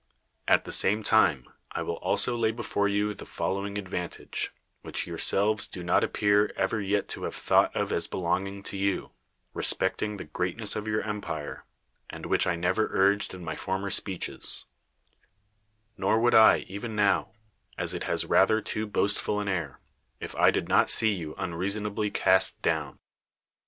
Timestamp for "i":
1.73-1.83, 12.47-12.57, 16.33-16.63